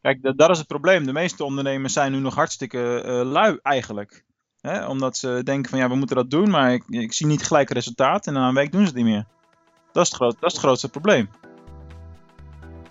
[0.00, 1.04] Kijk, dat, dat is het probleem.
[1.04, 4.24] De meeste ondernemers zijn nu nog hartstikke uh, lui eigenlijk.
[4.60, 4.86] Hè?
[4.86, 7.70] Omdat ze denken van ja, we moeten dat doen, maar ik, ik zie niet gelijk
[7.70, 9.26] resultaat en na een week doen ze het niet meer.
[9.92, 11.28] Dat is het, groot, dat is het grootste probleem.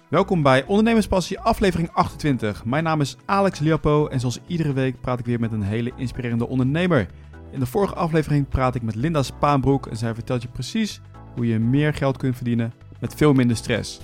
[0.09, 2.65] Welkom bij Ondernemerspassie aflevering 28.
[2.65, 5.91] Mijn naam is Alex Liapo en zoals iedere week praat ik weer met een hele
[5.95, 7.07] inspirerende ondernemer.
[7.51, 11.01] In de vorige aflevering praat ik met Linda Spaanbroek en zij vertelt je precies
[11.35, 13.99] hoe je meer geld kunt verdienen met veel minder stress.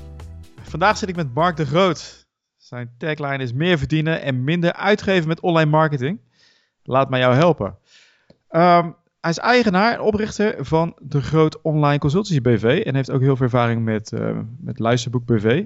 [0.61, 2.22] Vandaag zit ik met Mark de Groot.
[2.63, 6.19] Zijn tagline is meer verdienen en minder uitgeven met online marketing.
[6.83, 7.77] Laat mij jou helpen.
[8.49, 13.21] Ehm, hij is eigenaar en oprichter van de Groot Online Consultancy BV en heeft ook
[13.21, 15.65] heel veel ervaring met, uh, met Luisterboek BV.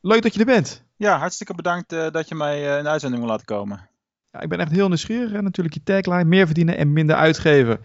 [0.00, 0.84] Leuk dat je er bent.
[0.96, 3.88] Ja, hartstikke bedankt uh, dat je mij uh, in de uitzending wil laten komen.
[4.32, 5.32] Ja, ik ben echt heel nieuwsgierig.
[5.32, 7.80] En natuurlijk je tagline, meer verdienen en minder uitgeven.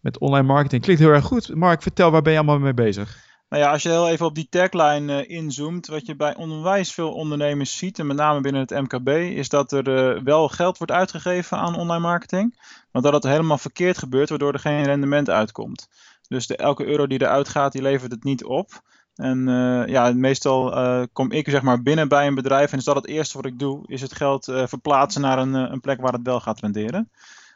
[0.00, 0.82] Met online marketing.
[0.82, 1.54] Klinkt heel erg goed.
[1.54, 3.31] Mark, vertel, waar ben je allemaal mee bezig?
[3.52, 6.92] Nou ja, als je heel even op die tagline uh, inzoomt, wat je bij onwijs
[6.92, 10.78] veel ondernemers ziet, en met name binnen het MKB, is dat er uh, wel geld
[10.78, 12.58] wordt uitgegeven aan online marketing,
[12.90, 15.88] maar dat het helemaal verkeerd gebeurt, waardoor er geen rendement uitkomt.
[16.28, 18.82] Dus de, elke euro die eruit gaat, die levert het niet op.
[19.14, 20.74] En uh, ja, meestal
[21.12, 23.58] kom ik zeg maar binnen bij een bedrijf en is dat het eerste wat ik
[23.58, 27.10] doe, is het geld verplaatsen naar een, een plek waar het wel gaat renderen.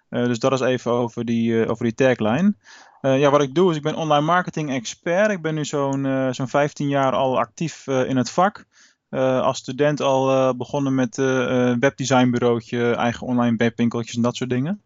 [0.09, 2.55] dus dat is even over die, over die tagline.
[3.03, 5.31] Uh, ja, wat ik doe is, ik ben online marketing expert.
[5.31, 8.65] Ik ben nu zo'n uh, zo'n 15 jaar al actief uh, in het vak.
[9.11, 14.83] als student al begonnen met een webdesignbureautje, eigen online webwinkeltjes en dat soort dingen.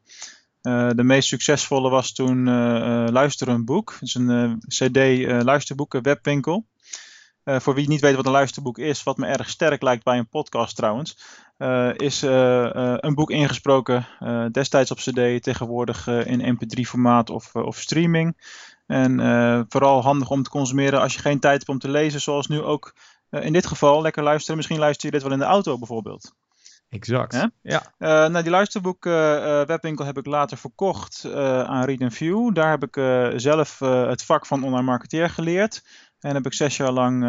[0.96, 2.44] de meest succesvolle was toen
[3.10, 3.92] Luister een boek.
[3.92, 4.96] Het is een cd
[5.42, 6.66] luisterboeken webwinkel.
[7.44, 10.28] Voor wie niet weet wat een luisterboek is, wat me erg sterk lijkt bij een
[10.28, 11.16] podcast trouwens.
[11.60, 14.06] Uh, is uh, uh, een boek ingesproken,
[14.52, 18.36] destijds op CD, tegenwoordig in MP3 formaat of, of streaming.
[18.86, 22.46] En vooral handig om te consumeren als je geen tijd hebt om te lezen, zoals
[22.46, 22.94] nu ook
[23.30, 24.02] in dit geval.
[24.02, 26.34] Lekker luisteren, misschien luister je dit wel in de auto bijvoorbeeld.
[26.88, 27.48] Exact.
[27.62, 27.82] Ja.
[27.98, 29.04] nou, die luisterboek
[29.66, 32.54] webwinkel heb ik later verkocht aan Read View.
[32.54, 32.94] Daar heb ik
[33.40, 35.82] zelf het vak van online marketeer geleerd.
[36.20, 37.24] En heb ik zes jaar lang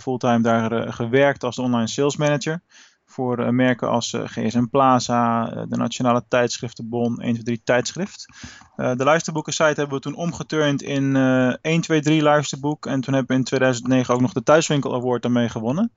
[0.00, 2.62] fulltime daar gewerkt als online sales manager
[3.06, 8.26] voor merken als GSM Plaza, de Nationale Tijdschriftenbon, 1, 2, 3 Tijdschrift.
[8.76, 12.86] de luisterboekensite hebben we toen omgeturnd in 1, 2, 3 luisterboek.
[12.86, 15.92] En toen hebben we in 2009 ook nog de Thuiswinkel Award daarmee gewonnen.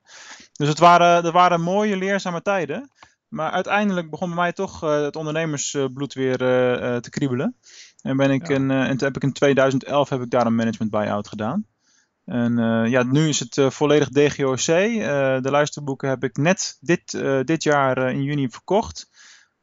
[0.53, 2.91] Dus het waren, waren mooie, leerzame tijden.
[3.28, 7.56] Maar uiteindelijk begon bij mij toch het ondernemersbloed weer te kriebelen.
[8.01, 8.56] En, ben ik ja.
[8.56, 11.66] in, en toen heb ik in 2011 heb ik daar een management buyout gedaan.
[12.29, 14.67] En uh, ja, nu is het uh, volledig DGOC.
[14.67, 15.06] Uh,
[15.41, 19.09] de luisterboeken heb ik net dit, dit jaar in juni verkocht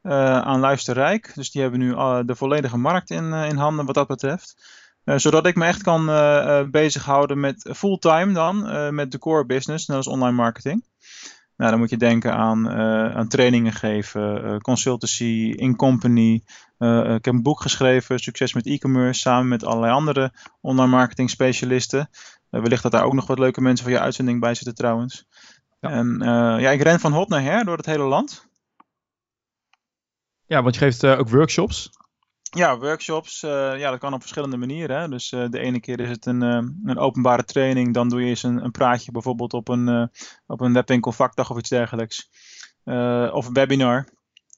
[0.01, 1.31] aan Luisterrijk.
[1.35, 1.89] Dus die hebben nu
[2.25, 4.55] de volledige markt in, in handen wat dat betreft.
[5.03, 6.05] zodat ik me echt kan
[6.71, 10.83] bezighouden met fulltime dan, met de core business, net als online marketing.
[11.57, 12.69] Nou, dan moet je denken aan,
[13.15, 16.33] aan trainingen geven, consultancy, in company.
[16.77, 22.09] ik heb een boek geschreven, Succes met e-commerce, samen met allerlei andere online marketing specialisten.
[22.51, 25.25] Uh, wellicht dat daar ook nog wat leuke mensen voor je uitzending bij zitten trouwens.
[25.79, 25.89] Ja.
[25.89, 28.47] En uh, ja, ik ren van hot naar her door het hele land.
[30.45, 31.89] Ja, want je geeft uh, ook workshops.
[32.41, 33.39] Ja, workshops.
[33.39, 34.99] ja, dat kan op verschillende manieren.
[34.99, 35.09] Hè.
[35.09, 37.93] Dus de ene keer is het een, een openbare training.
[37.93, 40.11] Dan doe je eens een, een praatje bijvoorbeeld op een,
[40.45, 42.29] op een webwinkel vakdag of iets dergelijks.
[43.31, 44.07] of een webinar.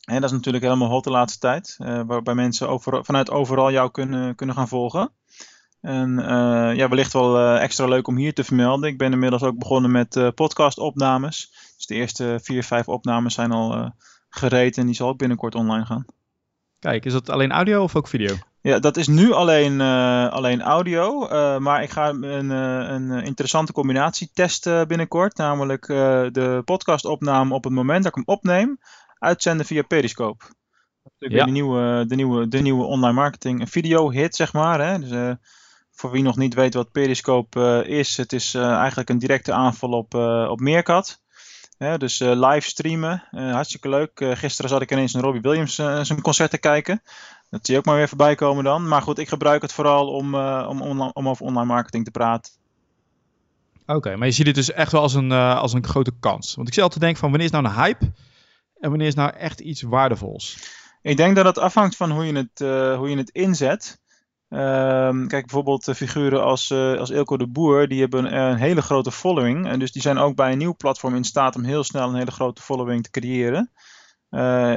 [0.03, 1.75] En dat is natuurlijk helemaal hot de laatste tijd.
[2.05, 5.13] waarbij mensen over, vanuit overal jou kunnen, kunnen gaan volgen.
[5.81, 8.89] En uh, ja, wellicht wel uh, extra leuk om hier te vermelden.
[8.89, 11.53] Ik ben inmiddels ook begonnen met uh, podcastopnames.
[11.75, 13.93] Dus de eerste vier, vijf opnames zijn al
[14.29, 16.05] gereed en die zal ook binnenkort online gaan.
[16.79, 18.35] Kijk, is dat alleen audio of ook video?
[18.61, 19.81] Ja, dat is nu alleen,
[20.31, 21.27] alleen audio.
[21.59, 25.37] maar ik ga een, een interessante combinatie testen binnenkort.
[25.37, 28.79] Namelijk de podcastopname op het moment dat ik hem opneem,
[29.19, 30.45] uitzenden via Periscope.
[31.17, 31.45] Ja.
[31.45, 34.81] De, nieuwe, de, nieuwe, de nieuwe online marketing video hit, zeg maar.
[34.81, 34.99] Hè?
[34.99, 35.37] Dus,
[35.99, 39.53] voor wie nog niet weet wat Periscope uh, is, het is uh, eigenlijk een directe
[39.53, 41.21] aanval op, uh, op Meerkat.
[41.97, 44.11] dus live streamen, hartstikke leuk.
[44.33, 47.01] gisteren zat ik ineens naar Robbie Williams zijn concert te kijken.
[47.49, 48.87] Dat zie je ook maar weer voorbij komen dan.
[48.87, 52.53] Maar goed, ik gebruik het vooral om, om, om, om over online marketing te praten.
[53.85, 56.55] Oké, maar je ziet het dus echt wel als een, als een grote kans.
[56.55, 58.05] Want ik zit altijd te denken van wanneer is nou een hype
[58.79, 60.57] en wanneer is nou echt iets waardevols?
[61.01, 62.59] Ik denk dat het afhangt van hoe je het,
[62.97, 63.99] hoe je het inzet.
[64.49, 68.57] Um, kijk, bijvoorbeeld uh, figuren als, uh, als Ilko de Boer, die hebben een, een,
[68.57, 69.67] hele grote following.
[69.67, 72.15] En dus die zijn ook bij een nieuw platform in staat om heel snel een
[72.15, 73.71] hele grote following te creëren.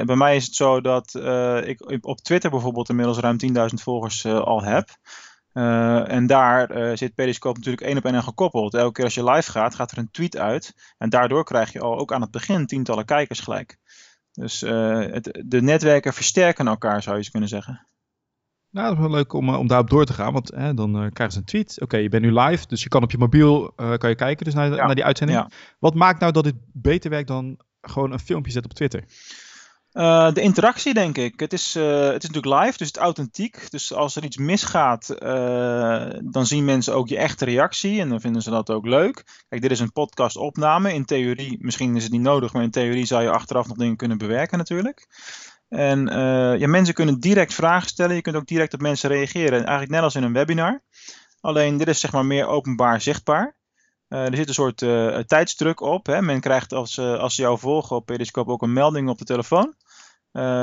[0.05, 1.15] Bij mij is het zo dat
[1.65, 4.89] ik op Twitter bijvoorbeeld inmiddels ruim 10.000 volgers al heb.
[6.07, 8.73] en daar zit Periscope natuurlijk één op één aan gekoppeld.
[8.73, 10.73] Elke keer als je live gaat, gaat er een tweet uit.
[10.97, 13.77] En daardoor krijg je al ook aan het begin tientallen kijkers gelijk.
[14.31, 17.87] Dus het, de netwerken versterken elkaar, zou je kunnen zeggen.
[18.73, 21.09] Nou, dat is wel leuk om, om daarop door te gaan, want hè, dan uh,
[21.11, 21.81] krijgen ze een tweet.
[21.81, 24.45] Oké, je bent nu live, dus je kan op je mobiel uh, kan je kijken
[24.45, 25.53] dus naar, naar die uitzending.
[25.79, 29.03] Wat maakt nou dat dit beter werkt dan gewoon een filmpje zetten op Twitter?
[29.93, 31.39] Uh, de interactie, denk ik.
[31.39, 33.71] Het is, het is natuurlijk live, dus het is authentiek.
[33.71, 35.15] Dus als er iets misgaat,
[36.31, 39.43] dan zien mensen ook je echte reactie en dan vinden ze dat ook leuk.
[39.49, 40.93] Kijk, dit is een podcastopname.
[40.93, 43.95] In theorie, misschien is het niet nodig, maar in theorie zou je achteraf nog dingen
[43.95, 45.07] kunnen bewerken natuurlijk.
[45.73, 48.15] En uh, ja, mensen kunnen direct vragen stellen.
[48.15, 49.59] Je kunt ook direct op mensen reageren.
[49.59, 50.81] Eigenlijk net als in een webinar.
[51.39, 53.55] Alleen dit is zeg maar meer openbaar zichtbaar.
[54.09, 56.05] Uh, er zit een soort uh, tijdsdruk op.
[56.05, 56.21] Hè.
[56.21, 59.75] Men krijgt als, als ze jou volgen op Periscope ook een melding op de telefoon.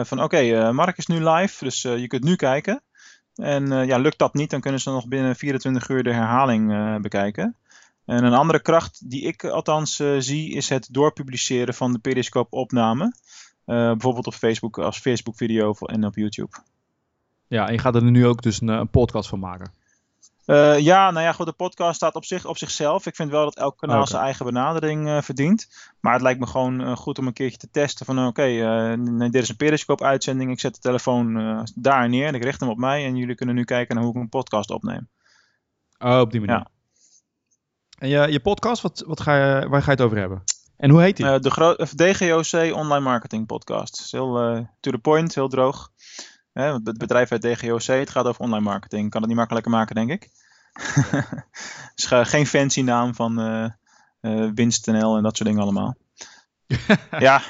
[0.04, 2.82] van oké, Mark is nu live, dus je kunt nu kijken.
[3.34, 7.56] En ja, lukt dat niet, dan kunnen ze nog binnen 24 uur de herhaling bekijken.
[8.06, 13.12] En een andere kracht die ik althans zie, is het doorpubliceren van de Periscope opname.
[13.70, 16.56] Eh, bijvoorbeeld op Facebook als Facebook video en op YouTube.
[17.46, 19.72] Ja, en je gaat er nu ook dus een, een podcast van maken.
[20.46, 23.06] Uh, ja, nou ja, goed, de podcast staat op, zich, op zichzelf.
[23.06, 25.69] Ik vind wel dat elk kanaal zijn eigen benadering uh, verdient.
[26.00, 28.43] Maar het lijkt me gewoon uh, goed om een keertje te testen van oké,
[28.96, 30.50] nee, dit is een Periscope uitzending.
[30.50, 31.34] Ik zet de telefoon
[31.75, 34.20] daar neer, ik richt hem op mij en jullie kunnen nu kijken naar hoe ik
[34.20, 35.08] een podcast opneem.
[35.99, 36.56] Oh, op die manier.
[36.56, 36.70] Ja.
[37.99, 40.43] En je, je podcast, wat, wat ga je, waar ga je het over hebben?
[40.81, 41.27] En hoe heet die?
[41.27, 44.00] Uh, de DGOC Online Marketing Podcast.
[44.00, 45.91] Is heel uh, to the point, heel droog.
[46.53, 49.11] het bedrijf heet DGOC, het gaat over online marketing.
[49.11, 50.29] Kan het niet makkelijker maken, denk ik.
[51.94, 53.35] dus geen fancy naam van
[54.55, 55.97] winst.nl en dat soort dingen allemaal.
[57.19, 57.43] ja,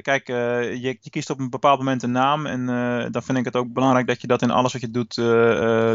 [0.00, 2.66] kijk, je, je, kiest op een bepaald moment een naam en
[3.12, 5.14] dan vind ik het ook belangrijk dat je dat in alles wat je doet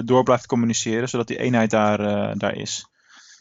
[0.07, 2.92] door blijft communiceren, zodat die eenheid daar, daar is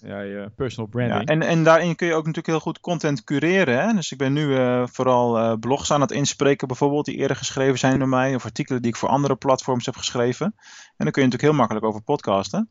[0.04, 1.28] ja, je personal branding.
[1.28, 3.82] Ja, en, en daarin kun je ook natuurlijk heel goed content cureren.
[3.82, 3.94] Hè?
[3.94, 7.78] Dus ik ben nu uh, vooral uh, blogs aan het inspreken, bijvoorbeeld, die eerder geschreven
[7.78, 10.46] zijn door mij, of artikelen die ik voor andere platforms heb geschreven.
[10.46, 12.70] En dan kun je natuurlijk heel makkelijk over podcasten.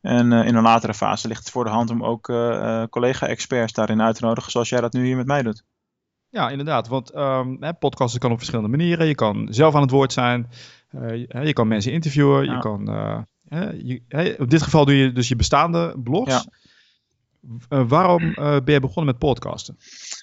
[0.00, 2.32] En uh, in een latere fase ligt het voor de hand om ook
[2.90, 5.64] collega-experts daarin uit te nodigen, zoals jij dat nu hier met mij doet.
[6.30, 6.88] Ja, inderdaad.
[6.88, 9.06] Want um, podcasten kan op verschillende manieren.
[9.06, 10.50] Je kan zelf aan het woord zijn.
[10.90, 12.50] Je, je, kan mensen interviewen.
[12.50, 12.88] Je kan
[13.82, 16.32] je, op dit geval doe je dus je bestaande blogs.
[16.32, 16.44] Ja.
[17.68, 19.78] Uh, waarom uh, ben je begonnen met podcasten?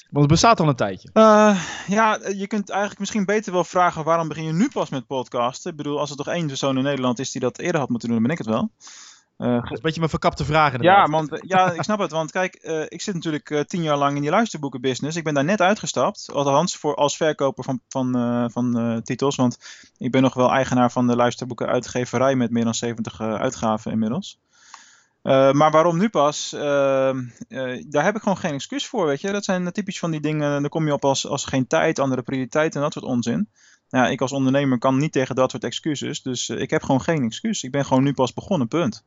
[0.10, 1.10] Want het bestaat al een tijdje.
[1.14, 5.08] Uh, ja, je kunt eigenlijk misschien beter wel vragen waarom begin je nu pas met
[5.08, 5.72] podcasten?
[5.72, 8.10] Ik bedoel, als er toch één persoon in Nederland is die dat eerder had moeten
[8.10, 8.72] doen, dan ben ik het wel.
[9.38, 11.06] Uh, dat is een beetje mijn verkapte vraag inderdaad.
[11.06, 12.12] Ja, want, ja, ik snap het.
[12.12, 15.18] Want kijk, uh, ik zit natuurlijk uh, tien jaar lang in die luisterboekenbusiness.
[15.18, 16.30] Ik ben daar net uitgestapt.
[16.34, 18.12] Althans, voor, als verkoper van, van,
[18.52, 19.36] van titels.
[19.36, 19.58] Want
[19.98, 24.40] ik ben nog wel eigenaar van de luisterboekenuitgeverij met meer dan 70 uitgaven inmiddels.
[25.22, 26.54] maar waarom nu pas?
[26.54, 27.24] Ehm,
[27.90, 29.32] daar heb ik gewoon geen excuus voor, weet je.
[29.32, 30.62] Dat zijn typisch van die dingen.
[30.62, 33.50] Dan kom je op als, als geen tijd, andere prioriteiten en dat soort onzin
[33.90, 36.22] ja, ik als ondernemer kan niet tegen dat soort excuses.
[36.22, 37.64] Dus ik heb gewoon geen excuus.
[37.64, 39.04] Ik ben gewoon nu pas begonnen, punt.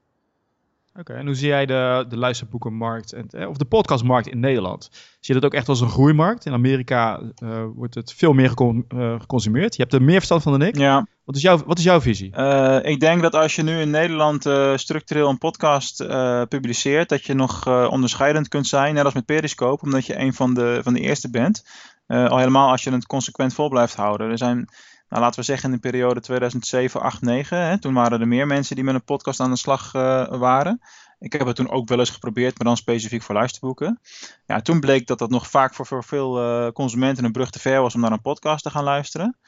[0.94, 4.88] Oké, en hoe zie jij de, de luisterboekenmarkt en, eh, of de podcastmarkt in Nederland?
[5.20, 6.46] Zie je dat ook echt als een groeimarkt?
[6.46, 9.76] In Amerika uh, wordt het veel meer uh, geconsumeerd.
[9.76, 10.76] Je hebt er meer verstand van dan ik.
[10.76, 11.06] Ja.
[11.24, 12.32] Wat is, jouw, wat is jouw visie?
[12.36, 14.42] Uh, ik denk dat als je nu in Nederland
[14.80, 16.06] structureel een podcast
[16.48, 20.54] publiceert, dat je nog onderscheidend kunt zijn, net als met Periscope, omdat je een van
[20.54, 21.64] de, van de eerste bent.
[22.06, 24.30] al helemaal als je het consequent vol blijft houden.
[24.30, 24.68] Er zijn
[25.08, 27.58] nou, laten we zeggen in de periode 2007, 8, 9.
[27.58, 30.80] Hè, toen waren er meer mensen die met een podcast aan de slag uh, waren.
[31.18, 34.00] Ik heb het toen ook wel eens geprobeerd, maar dan specifiek voor luisterboeken.
[34.46, 37.80] Ja, toen bleek dat dat nog vaak voor, veel uh, consumenten een brug te ver
[37.80, 39.38] was om naar een podcast te gaan luisteren.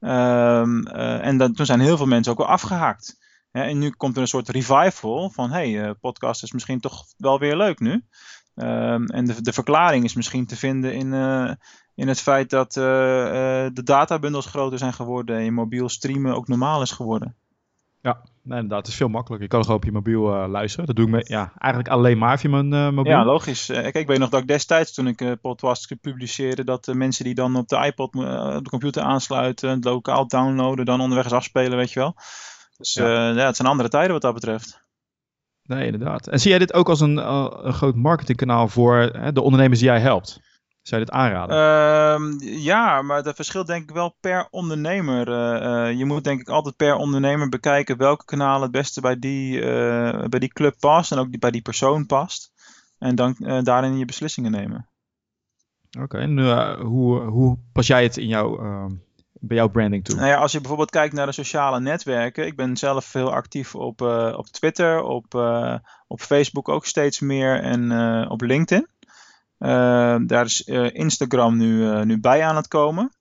[0.00, 3.22] Um, uh, en dan, toen zijn heel veel mensen ook wel afgehaakt.
[3.50, 7.56] En nu komt er een soort revival van, hey, podcast is misschien toch wel weer
[7.56, 8.04] leuk nu.
[8.54, 11.12] Um, en de, de, verklaring is misschien te vinden in,
[11.94, 13.30] in het feit dat uh, uh,
[13.72, 17.36] de databundels groter zijn geworden en je mobiel streamen ook normaal is geworden.
[18.00, 18.78] Ja, nee, inderdaad.
[18.78, 19.48] Het is veel makkelijker.
[19.48, 20.86] Je kan gewoon op je mobiel uh, luisteren.
[20.86, 23.12] Dat doe ik me, ja, eigenlijk alleen maar via mijn mobiel.
[23.12, 23.66] Ja, logisch.
[23.66, 27.56] Kijk, ik weet nog dat ik destijds, toen ik podcast publiceerde, dat mensen die dan
[27.56, 32.00] op de iPod, de computer aansluiten, het lokaal downloaden, dan onderweg eens afspelen, weet je
[32.00, 32.14] wel.
[32.76, 33.28] Dus ja.
[33.28, 34.82] ja, het zijn andere tijden wat dat betreft.
[35.62, 36.26] Nee, inderdaad.
[36.26, 37.16] En zie jij dit ook als een,
[37.66, 40.40] een groot marketingkanaal voor de ondernemers die jij helpt?
[40.84, 41.56] Zou je dit aanraden?
[41.56, 45.28] Uh, ja, maar dat verschilt denk ik wel per ondernemer.
[45.28, 49.18] Uh, uh, je moet denk ik altijd per ondernemer bekijken welke kanaal het beste bij
[49.18, 52.52] die, uh, bij die club past en ook die, bij die persoon past.
[52.98, 54.88] En dan daarin je beslissingen nemen.
[55.90, 56.38] Oké, okay, en
[56.80, 58.58] hoe, hoe pas jij het in jouw
[59.32, 60.16] bij jouw branding toe?
[60.16, 62.46] Nou ja, als je bijvoorbeeld kijkt naar de sociale netwerken.
[62.46, 64.00] Ik ben zelf heel actief op,
[64.36, 65.34] op Twitter, op,
[66.06, 67.92] op Facebook ook steeds meer en
[68.30, 68.88] op LinkedIn.
[70.26, 70.60] Daar is
[70.92, 73.12] Instagram nu, nu bij aan het komen.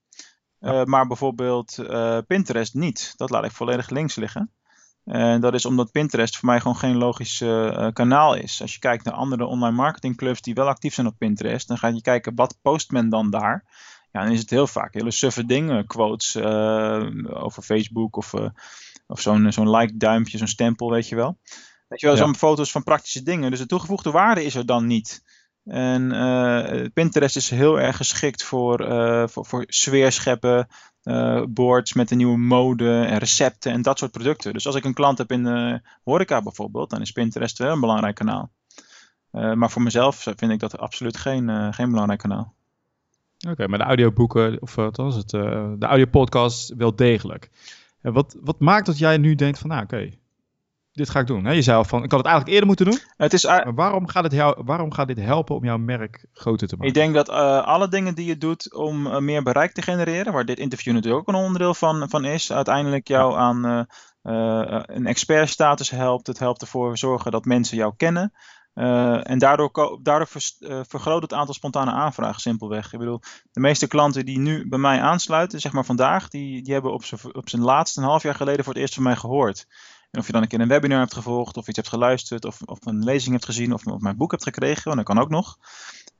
[0.85, 1.75] maar bijvoorbeeld
[2.27, 3.13] Pinterest niet.
[3.15, 4.51] Dat laat ik volledig links liggen.
[5.05, 8.62] En dat is omdat Pinterest voor mij gewoon geen logisch uh, kanaal is.
[8.62, 11.88] Als je kijkt naar andere online marketingclubs die wel actief zijn op Pinterest, dan ga
[11.88, 13.65] je kijken wat post men dan daar.
[14.12, 17.07] Ja, dan is het heel vaak hele suffe dingen, quotes uh,
[17.43, 18.33] over Facebook of,
[19.07, 21.38] of zo'n zo'n like duimpje, zo'n stempel, weet je wel.
[21.88, 22.21] Weet je wel, ja.
[22.21, 23.50] zo'n foto's van praktische dingen.
[23.50, 25.23] Dus de toegevoegde waarde is er dan niet.
[25.65, 28.77] En Pinterest is heel erg geschikt voor,
[29.29, 30.67] voor, voor sfeer scheppen,
[31.03, 34.53] uh, boards met een nieuwe mode en recepten en dat soort producten.
[34.53, 37.79] Dus als ik een klant heb in de horeca bijvoorbeeld, dan is Pinterest wel een
[37.79, 38.51] belangrijk kanaal.
[39.32, 42.53] Uh, maar voor mezelf vind ik dat absoluut geen, uh, geen belangrijk kanaal.
[43.50, 47.50] Oké, maar de audioboeken, of wat was het, de audiopodcast wel degelijk.
[48.01, 50.10] Wat, wat maakt dat jij nu denkt van, nou oké,
[50.93, 51.53] dit ga ik doen.
[51.53, 53.00] Je zei al van, ik had het eigenlijk eerder moeten doen.
[53.17, 56.67] Het is, maar waarom gaat, het jou, waarom gaat dit helpen om jouw merk groter
[56.67, 56.88] te maken?
[56.88, 60.33] Ik denk dat uh, alle dingen die je doet om uh, meer bereik te genereren,
[60.33, 65.05] waar dit interview natuurlijk ook een onderdeel van, van is, uiteindelijk jou aan uh, een
[65.05, 66.27] expertstatus helpt.
[66.27, 68.33] Het helpt ervoor zorgen dat mensen jou kennen.
[69.23, 70.27] en daardoor, daardoor
[70.88, 72.93] vergroot het aantal spontane aanvragen simpelweg.
[72.93, 73.19] Ik bedoel,
[73.51, 76.91] de meeste klanten die nu bij mij aansluiten, zeg maar vandaag, die, die hebben
[77.33, 79.65] op zijn laatste een half jaar geleden voor het eerst van mij gehoord.
[80.17, 82.86] Of je dan een keer een webinar hebt gevolgd, of iets hebt geluisterd, of, of
[82.86, 85.58] een lezing hebt gezien, of, of mijn boek hebt gekregen, want dat kan ook nog.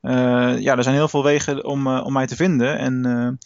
[0.02, 2.78] Uh, ja, er zijn heel veel wegen om, uh, om mij te vinden.
[2.78, 3.38] En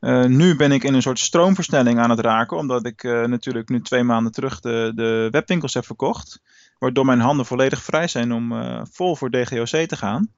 [0.00, 3.80] uh, nu ben ik in een soort stroomversnelling aan het raken, omdat ik natuurlijk nu
[3.80, 6.42] twee maanden terug de, de webwinkels heb verkocht.
[6.78, 8.52] Waardoor mijn handen volledig vrij zijn om
[8.90, 10.28] vol voor DGOC te gaan.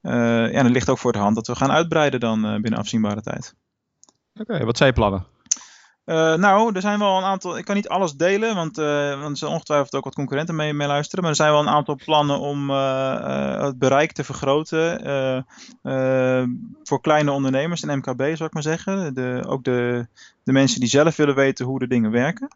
[0.00, 3.20] ja, en het ligt ook voor de hand dat we gaan uitbreiden dan binnen afzienbare
[3.20, 3.54] tijd.
[4.34, 5.35] Oké, wat zijn je plannen?
[6.06, 7.58] Uh, nou, er zijn wel een aantal.
[7.58, 10.72] Ik kan niet alles delen, want, uh, want er zijn ongetwijfeld ook wat concurrenten mee,
[10.72, 11.20] mee luisteren.
[11.20, 15.44] Maar er zijn wel een aantal plannen om uh, het bereik te vergroten.
[16.82, 19.14] voor kleine ondernemers en MKB, zou ik maar zeggen.
[19.14, 20.06] De, ook de,
[20.42, 22.48] de mensen die zelf willen weten hoe de dingen werken.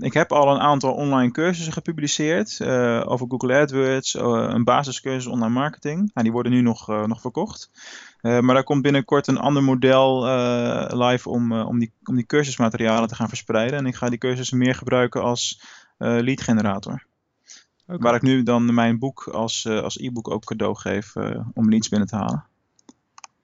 [0.00, 2.62] Ik heb al een aantal online cursussen gepubliceerd
[3.06, 5.98] over Google AdWords, een basiscursus online marketing.
[5.98, 7.70] Nou, die worden nu nog, nog verkocht.
[8.20, 10.24] Maar daar komt binnenkort een ander model
[10.96, 13.78] live om, om, die, om die cursusmaterialen te gaan verspreiden.
[13.78, 15.62] En ik ga die cursussen meer gebruiken als
[15.98, 17.04] lead generator.
[17.86, 17.98] Okay.
[17.98, 21.16] Waar ik nu dan mijn boek als, als e-book ook cadeau geef
[21.54, 22.44] om leads binnen te halen.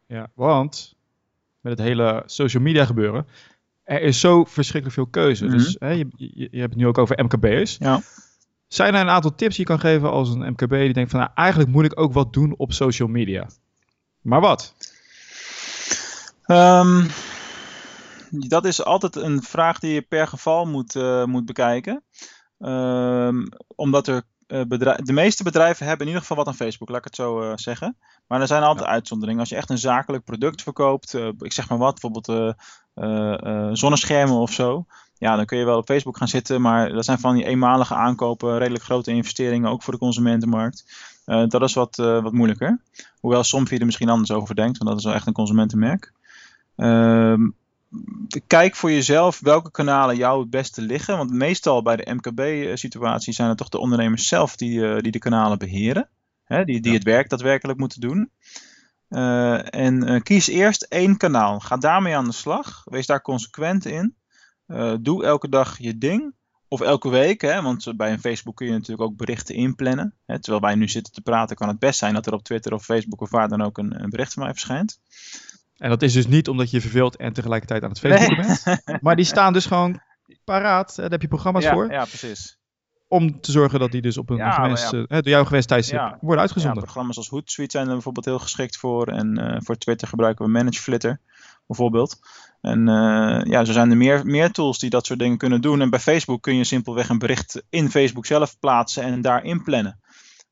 [0.06, 0.94] Ja, want
[1.60, 3.26] met het hele social media gebeuren,
[3.84, 5.44] er is zo verschrikkelijk veel keuze.
[5.44, 5.58] Mm -hmm.
[5.58, 7.76] Dus hè, je, je, je, hebt het nu ook over MKB'ers.
[7.80, 8.02] Ja.
[8.68, 11.20] Zijn er een aantal tips die je kan geven als een MKB die denkt van
[11.20, 13.46] nou, eigenlijk moet ik ook wat doen op social media?
[14.20, 14.74] Maar wat?
[16.46, 17.06] Um,
[18.30, 22.02] dat is altijd een vraag die je per geval moet, uh, moet bekijken.
[22.58, 24.62] Um, omdat er uh,
[24.96, 27.52] de meeste bedrijven hebben in ieder geval wat aan Facebook, laat ik het zo uh,
[27.54, 27.96] zeggen.
[28.26, 28.92] Maar er zijn altijd ja.
[28.92, 29.40] uitzonderingen.
[29.40, 32.56] Als je echt een zakelijk product verkoopt, ik zeg maar wat, bijvoorbeeld
[33.72, 34.86] zonneschermen of zo.
[35.18, 37.94] Ja, dan kun je wel op Facebook gaan zitten, maar dat zijn van die eenmalige
[37.94, 40.84] aankopen, redelijk grote investeringen, ook voor de consumentenmarkt.
[41.26, 42.80] Uh, dat is wat, wat moeilijker.
[43.20, 46.12] Hoewel Somfy er misschien anders over denkt, want dat is wel echt een consumentenmerk.
[46.76, 47.34] Uh,
[48.46, 51.16] kijk voor jezelf welke kanalen jou het beste liggen.
[51.16, 55.58] Want meestal bij de MKB-situatie zijn het toch de ondernemers zelf die, die de kanalen
[55.58, 56.08] beheren.
[56.44, 56.96] Hè, die die ja.
[56.96, 58.30] het werk daadwerkelijk moeten doen.
[59.70, 61.60] En kies eerst één kanaal.
[61.60, 62.82] Ga daarmee aan de slag.
[62.84, 64.16] Wees daar consequent in.
[65.00, 66.34] doe elke dag je ding.
[66.68, 70.14] Of elke week, hè, want bij een Facebook kun je natuurlijk ook berichten inplannen.
[70.26, 72.72] Hè, terwijl wij nu zitten te praten, kan het best zijn dat er op Twitter
[72.72, 75.00] of Facebook of waar dan ook een, een bericht van mij verschijnt.
[75.76, 78.56] En dat is dus niet omdat je verveelt en tegelijkertijd aan het Facebook nee.
[78.64, 78.82] bent.
[79.02, 80.00] Maar die staan dus gewoon
[80.44, 80.96] paraat.
[80.96, 81.90] Daar heb je programma's ja, voor.
[81.90, 82.58] Ja, precies.
[83.12, 85.06] Om te zorgen dat die dus op een ja, gewenst, ja.
[85.06, 86.18] door jouw gewenst tijdstip ja.
[86.20, 86.78] worden uitgezonden.
[86.78, 89.06] Ja, programma's als Hootsuite zijn er bijvoorbeeld heel geschikt voor.
[89.06, 91.20] En uh, voor Twitter gebruiken we ManageFlitter
[91.66, 92.18] bijvoorbeeld.
[92.60, 95.80] En uh, ja, zo zijn er meer, meer tools die dat soort dingen kunnen doen.
[95.80, 100.00] En bij Facebook kun je simpelweg een bericht in Facebook zelf plaatsen en daar inplannen.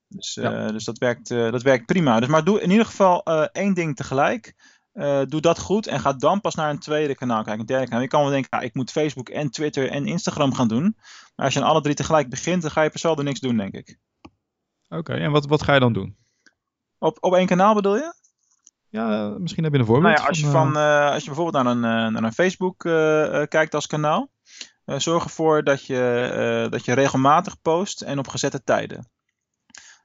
[0.08, 0.72] Dus, uh, ja.
[0.72, 2.20] dus dat, werkt, uh, dat werkt prima.
[2.20, 4.54] Dus maar doe in ieder geval één ding tegelijk.
[5.28, 7.60] Doe dat goed en ga dan pas naar een tweede kanaal kijken.
[7.60, 8.02] Een derde kanaal.
[8.02, 10.96] Je kan wel denken, ja, ik moet Facebook en Twitter en Instagram gaan doen.
[11.36, 13.56] Maar als je aan alle drie tegelijk begint, dan ga je per saldo niks doen,
[13.56, 13.98] denk ik.
[14.88, 16.16] Oké, okay, en wat, wat ga je dan doen?
[16.98, 18.14] Op, op één kanaal bedoel je?
[18.88, 20.14] Ja, misschien heb je een voorbeeld.
[20.14, 22.92] Nou ja, als, je van, uh, als je bijvoorbeeld naar een, naar een Facebook uh,
[23.48, 24.30] kijkt als kanaal,
[24.84, 29.10] zorg ervoor dat je, dat je regelmatig post en op gezette tijden.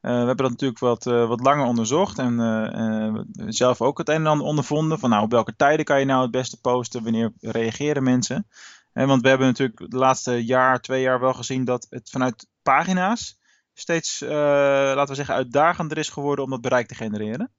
[0.05, 4.47] We hebben dat natuurlijk wat, wat langer onderzocht en zelf ook het een en ander
[4.47, 4.99] ondervonden.
[4.99, 7.03] Van nou, op welke tijden kan je nou het beste posten?
[7.03, 8.47] Wanneer reageren mensen?
[8.93, 13.39] want we hebben natuurlijk de laatste jaar, twee jaar wel gezien dat het vanuit pagina's
[13.73, 17.51] steeds, laten we zeggen, uitdagender is geworden om dat bereik te genereren.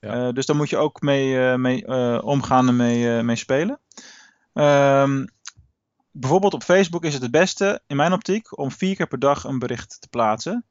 [0.00, 0.32] Ja.
[0.32, 1.86] dus daar moet je ook mee, mee
[2.22, 3.80] omgaan en mee, mee spelen.
[4.52, 5.26] Um,
[6.10, 9.44] bijvoorbeeld op Facebook is het het beste, in mijn optiek, om vier keer per dag
[9.44, 10.64] een bericht te plaatsen.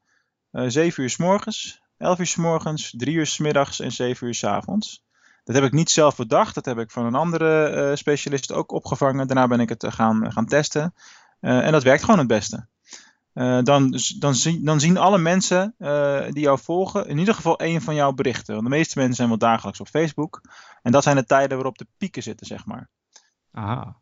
[0.52, 3.92] Uh, eh, 7 uur s morgens, 11 uur s morgens, 3 uur s middags en
[3.92, 5.06] 7 uur s avonds.
[5.44, 8.72] Dat heb ik niet zelf bedacht, dat heb ik van een andere uh, specialist ook
[8.72, 9.28] opgevangen.
[9.28, 10.94] Daarna ben ik het gaan, gaan testen.
[11.40, 12.68] En dat werkt gewoon het beste.
[13.64, 15.76] dan, dan, zien, dan zien alle mensen
[16.34, 18.54] die jou volgen in ieder geval één van jouw berichten.
[18.54, 20.42] Want de meeste mensen zijn wel dagelijks op Facebook.
[20.82, 22.90] En dat zijn de tijden waarop de pieken zitten, zeg maar.
[23.52, 23.96] Aha.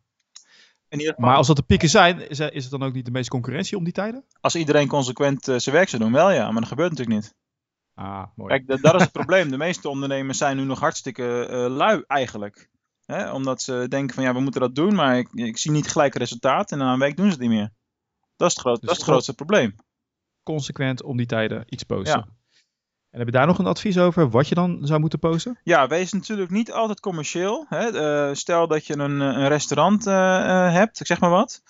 [1.17, 3.77] Maar als dat de pieken zijn, is, is het dan ook niet de meeste concurrentie
[3.77, 4.25] om die tijden?
[4.41, 7.35] Als iedereen consequent uh, zijn werk zou doen, wel ja, maar dat gebeurt natuurlijk niet.
[7.93, 8.49] Ah, mooi.
[8.49, 9.49] Kijk, dat is het probleem.
[9.49, 12.69] De meeste ondernemers zijn nu nog hartstikke uh, lui eigenlijk.
[13.05, 13.31] Hè?
[13.31, 16.15] Omdat ze denken van ja, we moeten dat doen, maar ik, ik zie niet gelijk
[16.15, 17.71] resultaat en na een week doen ze het niet meer.
[18.35, 19.75] Dat is het, groot, dus dat is het grootste probleem.
[20.43, 22.19] Consequent om die tijden iets posten.
[22.19, 22.35] Ja.
[23.15, 25.59] En heb je daar nog een advies over wat je dan zou moeten posten?
[25.63, 27.65] Ja, wees natuurlijk niet altijd commercieel.
[27.69, 27.93] Hè.
[28.29, 31.61] Uh, stel dat je een, een restaurant uh, hebt, zeg maar wat.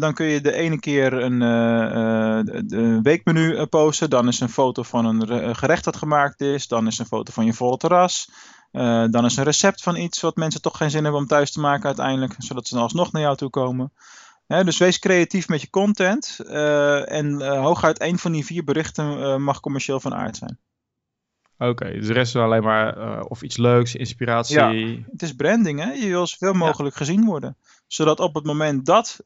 [0.00, 4.10] Dan kun je de ene keer een weekmenu posten.
[4.10, 6.68] Dan is een foto van een gerecht dat gemaakt is.
[6.68, 8.30] Dan is een foto van je volle terras.
[9.10, 11.60] dan is een recept van iets wat mensen toch geen zin hebben om thuis te
[11.60, 12.34] maken uiteindelijk.
[12.38, 13.92] Zodat ze dan alsnog naar jou toe komen.
[14.46, 16.38] Dus wees creatief met je content.
[16.42, 20.58] Uh, en uh, hooguit één van die vier berichten uh, mag commercieel van aard zijn.
[21.58, 24.56] Oké, dus de rest is alleen maar of iets leuks, inspiratie.
[24.56, 25.92] Ja, het is branding, hè?
[25.92, 27.04] Je wil zoveel mogelijk ja.
[27.04, 27.56] gezien worden.
[27.86, 29.20] Zodat op het moment dat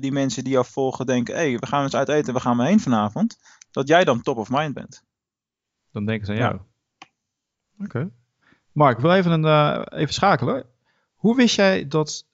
[0.00, 2.56] die mensen die jou volgen denken: hé, hey, we gaan eens uit eten, we gaan
[2.56, 3.38] we heen vanavond.
[3.70, 5.02] Dat jij dan top of mind bent.
[5.92, 6.54] Dan denken ze aan jou.
[6.54, 7.84] Oké.
[7.84, 8.10] Okay.
[8.72, 10.64] Mark, ik wil even, een, even schakelen.
[11.14, 12.26] Hoe wist jij dat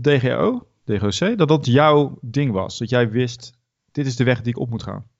[0.00, 2.78] DGO, DGOC, dat dat jouw ding was.
[2.78, 3.52] Dat jij wist,
[3.92, 5.10] dit is de weg die ik op moet gaan.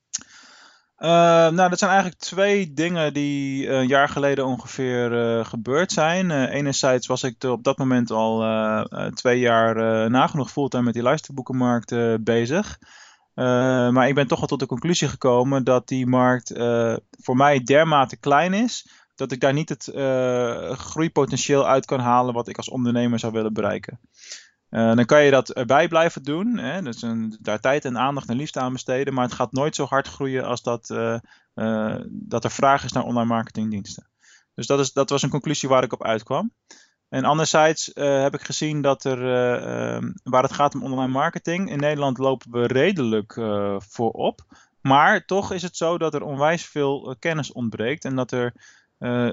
[0.99, 1.09] Uh,
[1.49, 6.31] nou, dat zijn eigenlijk twee dingen die een jaar geleden ongeveer uh, gebeurd zijn.
[6.31, 8.45] Uh, enerzijds was ik op dat moment al
[9.15, 11.95] twee jaar nagenoeg fulltime met die luisterboekenmarkt
[12.25, 12.79] bezig.
[13.35, 16.53] maar ik ben toch wel tot de conclusie gekomen dat die markt
[17.11, 19.91] voor mij dermate klein is dat ik daar niet het
[20.79, 24.01] groeipotentieel uit kan halen wat ik als ondernemer zou willen bereiken.
[24.73, 26.59] Uh, dan kan je dat erbij blijven doen.
[26.59, 26.83] Hè?
[26.83, 29.15] Dus een, daar tijd en aandacht en liefde aan besteden.
[29.15, 31.19] Maar het gaat nooit zo hard groeien als dat, uh,
[31.55, 34.09] uh, dat er vraag is naar online marketingdiensten.
[34.55, 36.53] Dus dat, is, dat was een conclusie waar ik op uitkwam.
[37.09, 41.79] En anderzijds heb ik gezien dat er, ehm, waar het gaat om online marketing, in
[41.79, 43.33] Nederland lopen we redelijk
[43.79, 44.41] voorop.
[44.81, 48.05] Maar toch is het zo dat er onwijs veel kennis ontbreekt.
[48.05, 48.53] En dat er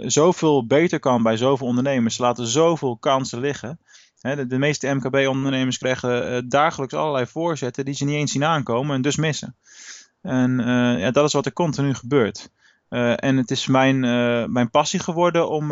[0.02, 2.16] zoveel beter kan bij zoveel ondernemers.
[2.16, 3.80] Ze laten zoveel kansen liggen
[4.20, 8.96] de, de, meeste MKB-ondernemers krijgen uh, dagelijks allerlei voorzetten die ze niet eens zien aankomen
[8.96, 9.56] en dus missen.
[10.22, 12.52] En uh, ja, dat is wat er continu gebeurt.
[12.90, 14.00] Uh, en het is mijn,
[14.52, 15.68] mijn passie geworden om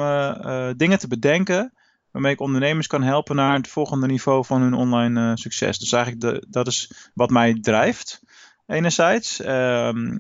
[0.78, 1.74] dingen te bedenken
[2.12, 5.80] waarmee ik ondernemers kan helpen naar het volgende niveau van hun online succes.
[5.80, 8.22] Dus eigenlijk de, dat is wat mij drijft,
[8.66, 9.42] enerzijds.
[9.42, 10.18] Ehm,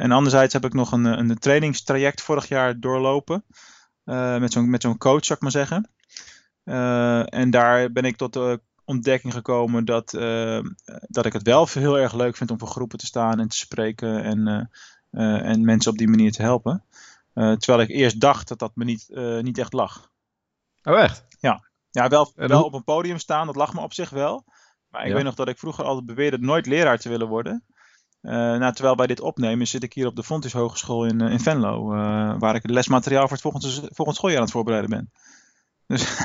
[0.00, 3.44] en anderzijds heb ik nog een, een trainingstraject vorig jaar doorlopen.
[4.38, 5.90] met zo'n met zo'n coach, zou ik maar zeggen.
[6.66, 10.60] Uh, en daar ben ik tot de ontdekking gekomen dat, uh,
[11.00, 13.56] dat ik het wel heel erg leuk vind om voor groepen te staan en te
[13.56, 14.70] spreken en,
[15.10, 16.84] uh, en mensen op die manier te helpen.
[17.34, 19.08] terwijl ik eerst dacht dat dat me niet,
[19.40, 20.10] niet echt lag.
[20.82, 21.24] Oh, echt?
[21.40, 24.44] Ja, ja wel, wel op een podium staan, dat lag me op zich wel.
[24.90, 25.14] Maar ik ja.
[25.14, 27.64] weet nog dat ik vroeger altijd beweerde nooit leraar te willen worden.
[28.20, 31.86] nou, terwijl wij dit opnemen, zit ik hier op de Fontys Hogeschool in, in Venlo,
[32.38, 35.10] waar ik het lesmateriaal voor het volgende, volgend schooljaar aan het voorbereiden ben.
[35.86, 36.16] Dus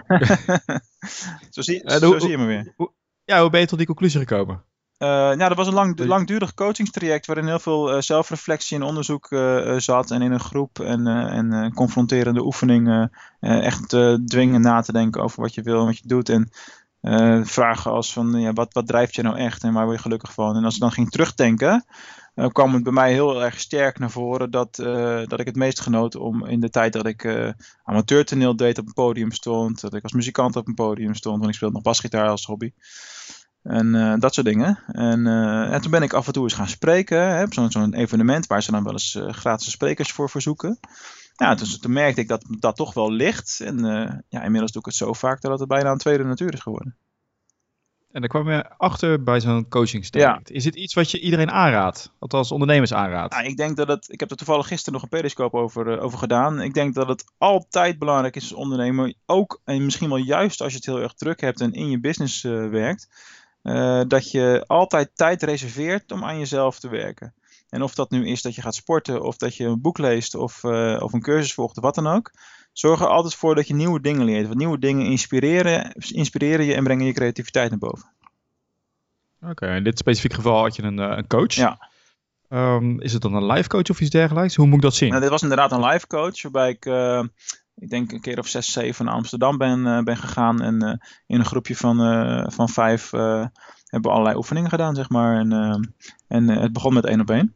[1.56, 2.74] zo, zie, uh, zo zie je me weer.
[2.76, 2.92] Hoe,
[3.26, 4.64] ja, hoe ben je tot die conclusie gekomen?
[4.98, 9.32] Uh, nou, dat was een lang, langdurig coachingstraject waarin heel veel uh, zelfreflectie en onderzoek
[9.32, 10.12] uh, zat.
[10.12, 13.90] En in een groep en, en confronterende oefeningen echt
[14.26, 16.30] dwingen na te denken over wat je wil en wat je doet.
[16.30, 16.50] En
[17.46, 20.34] vragen als van ja, wat, wat drijft je nou echt en waar word je gelukkig
[20.34, 20.56] van?
[20.56, 21.86] En als ik dan ging terugdenken,
[22.36, 25.56] uh, kwam het bij mij heel erg sterk naar voren dat, uh, dat ik het
[25.56, 27.50] meest genoot om in de tijd dat ik uh,
[27.84, 31.50] amateurtoneel deed op een podium stond, dat ik als muzikant op een podium stond, want
[31.50, 32.72] ik speelde nog basgitaar als hobby.
[33.64, 34.80] En dat soort dingen.
[34.88, 35.28] En,
[35.72, 38.64] en, toen ben ik af en toe eens gaan spreken op zo'n zo'n evenement waar
[38.64, 40.80] ze dan wel eens gratis sprekers voor verzoeken.
[41.34, 43.60] Ja, dus toen merkte ik dat dat toch wel ligt.
[43.60, 43.78] En
[44.30, 46.96] ja, inmiddels doe ik het zo vaak dat het bijna een tweede natuur is geworden.
[48.12, 50.52] En daar kwam je achter bij zo'n coachingstraject.
[50.52, 52.12] Is dit iets wat je iedereen aanraadt?
[52.20, 53.34] Althans, ondernemers aanraadt?
[53.34, 54.10] Nou, ik denk dat het.
[54.10, 56.62] Ik heb er toevallig gisteren nog een periscope over, uh, over gedaan.
[56.62, 59.14] Ik denk dat het altijd belangrijk is als ondernemer.
[59.26, 62.00] Ook en misschien wel juist als je het heel erg druk hebt en in je
[62.00, 63.10] business uh, werkt.
[63.64, 67.34] Uh, dat je altijd tijd reserveert om aan jezelf te werken.
[67.70, 70.36] En of dat nu is dat je gaat sporten, of dat je een boek leest,
[70.36, 70.64] of,
[71.00, 72.32] of een cursus volgt, of wat dan ook.
[72.72, 74.48] Zorg er altijd voor dat je nieuwe dingen leert.
[74.48, 78.10] Want nieuwe dingen inspireren, inspireren je en brengen je creativiteit naar boven.
[79.42, 81.54] Oké, in dit specifieke geval had je een, een coach.
[81.54, 81.90] Ja.
[82.50, 84.56] Um, is het dan een live coach of iets dergelijks?
[84.56, 85.10] Hoe moet ik dat zien?
[85.10, 87.24] Nou, dit was inderdaad een live coach, waarbij ik, uh,
[87.76, 90.62] ik denk een keer of zes, zeven naar Amsterdam ben, uh, ben gegaan.
[90.62, 90.94] En uh,
[91.28, 91.98] in een groepje van,
[92.52, 93.52] van vijf hebben
[93.86, 95.40] we allerlei oefeningen gedaan, zeg maar.
[95.40, 95.52] En,
[96.28, 97.56] en het begon met één op één.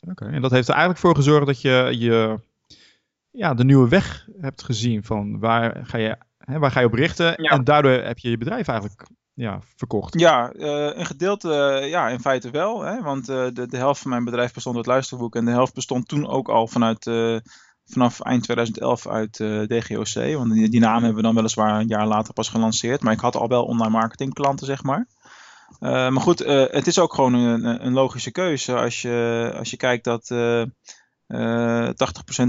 [0.00, 2.40] Oké, en dat heeft er eigenlijk voor gezorgd dat je, je
[3.36, 6.92] ja, de nieuwe weg hebt gezien van waar ga je, hè, waar ga je op
[6.92, 7.42] richten.
[7.42, 7.50] Ja.
[7.50, 10.20] En daardoor heb je je bedrijf eigenlijk ja, verkocht.
[10.20, 12.80] Ja, uh, een gedeelte, uh, ja, in feite wel.
[12.80, 15.36] Hè, want uh, de, de helft van mijn bedrijf bestond uit luisterboek.
[15.36, 17.04] En de helft bestond toen ook al vanuit,
[17.86, 19.36] vanaf eind 2011 uit
[19.68, 20.34] DGOC.
[20.36, 23.02] Want die, die, naam hebben we dan weliswaar een jaar later pas gelanceerd.
[23.02, 25.06] Maar ik had al wel online marketing klanten, zeg maar.
[25.80, 26.38] maar goed,
[26.70, 30.28] het is ook gewoon een, een logische keuze als je, als je kijkt dat...
[31.28, 31.92] Uh, 80%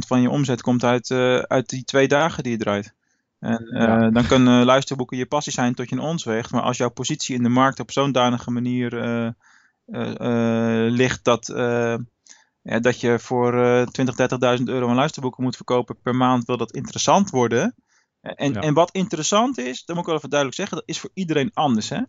[0.08, 2.94] van je omzet komt uit, uh, uit die twee dagen die je draait.
[3.40, 4.10] En ja.
[4.10, 6.52] dan kunnen luisterboeken je passie zijn tot je een ons weegt.
[6.52, 8.90] Maar als jouw positie in de markt op zo'n danige manier
[10.92, 11.52] ligt dat,
[12.62, 13.52] ja, dat je voor
[13.92, 14.16] 20,
[14.60, 17.76] 30.000 euro een luisterboeken moet verkopen per maand, wil dat interessant worden.
[18.22, 18.62] En, ja.
[18.62, 21.52] en wat interessant is, dat moet ik wel even duidelijk zeggen, dat is voor iedereen
[21.54, 21.90] anders.
[21.90, 22.02] Hè?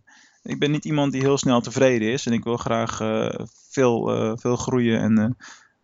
[0.43, 2.97] Ik ben niet iemand die heel snel tevreden is en ik wil graag
[3.69, 5.25] veel, veel groeien en uh,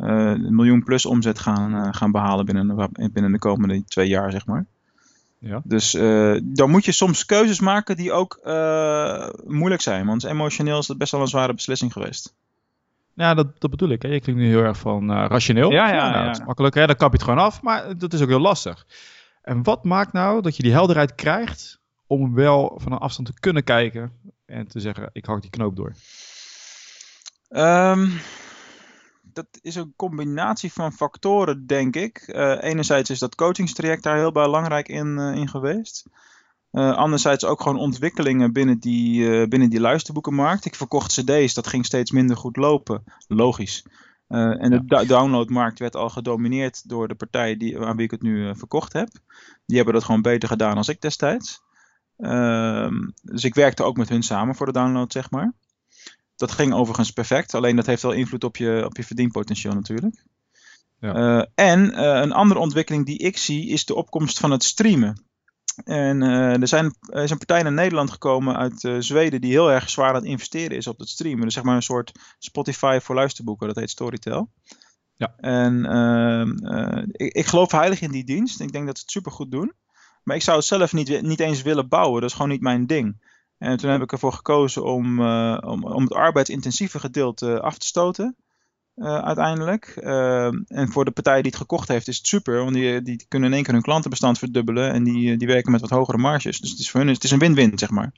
[0.09, 4.45] een miljoen plus omzet gaan, uh, gaan behalen binnen, binnen de komende twee jaar, zeg
[4.45, 4.65] maar.
[5.39, 5.61] Ja.
[5.63, 8.39] Dus uh, dan moet je soms keuzes maken die ook
[9.45, 10.05] moeilijk zijn.
[10.05, 12.35] Want emotioneel is dat best wel een zware beslissing geweest.
[13.13, 14.01] Ja, dat, dat bedoel ik.
[14.01, 14.07] Hè.
[14.07, 15.71] Je klinkt nu heel erg van rationeel.
[15.71, 16.25] Ja, ja, nou, ja.
[16.25, 16.85] Dat is makkelijk, hè?
[16.85, 17.61] dan kap je het gewoon af.
[17.61, 18.85] Maar dat is ook heel lastig.
[19.41, 23.39] En wat maakt nou dat je die helderheid krijgt om wel van een afstand te
[23.39, 24.11] kunnen kijken
[24.45, 25.93] en te zeggen, ik hak die knoop door?
[27.49, 28.19] Um,
[29.33, 32.23] dat is een combinatie van factoren, denk ik.
[32.27, 36.05] Uh, enerzijds is dat coachingstraject daar heel belangrijk in, uh, in geweest.
[36.71, 40.65] Uh, anderzijds ook gewoon ontwikkelingen binnen die, binnen die luisterboekenmarkt.
[40.65, 43.03] Ik verkocht cd's, dat ging steeds minder goed lopen.
[43.27, 43.85] Logisch.
[44.27, 45.03] en de ja.
[45.03, 49.09] downloadmarkt werd al gedomineerd door de partij die, aan wie ik het nu verkocht heb.
[49.65, 51.61] Die hebben dat gewoon beter gedaan dan ik destijds.
[52.17, 55.53] Ehm, dus ik werkte ook met hun samen voor de download, zeg maar.
[56.35, 60.23] Dat ging overigens perfect, alleen dat heeft wel invloed op je, op je verdienpotentieel natuurlijk.
[60.99, 61.15] Ja.
[61.15, 65.23] Uh, en uh, een andere ontwikkeling die ik zie is de opkomst van het streamen.
[65.83, 69.71] En uh, er, zijn, er is een partij naar Nederland gekomen uit Zweden die heel
[69.71, 71.41] erg zwaar aan het investeren is op het streamen.
[71.41, 74.49] Dus zeg maar een soort Spotify voor luisterboeken, dat heet Storytel.
[75.15, 75.33] Ja.
[75.37, 78.61] En ehm, ik, ik geloof heilig in die dienst.
[78.61, 79.73] Ik denk dat ze het supergoed doen.
[80.23, 82.21] Maar ik zou het zelf niet, niet eens willen bouwen.
[82.21, 83.17] Dat is gewoon niet mijn ding.
[83.57, 87.87] En toen heb ik ervoor gekozen om, uh, om, om het arbeidsintensieve gedeelte af te
[87.87, 88.35] stoten.
[88.95, 89.93] Uh, uiteindelijk.
[89.97, 92.57] Uh, en voor de partij die het gekocht heeft is het super.
[92.57, 94.91] Want die, die kunnen in één keer hun klantenbestand verdubbelen.
[94.91, 96.59] En die, die werken met wat hogere marges.
[96.59, 98.11] Dus het is voor hun het is een win-win, zeg maar.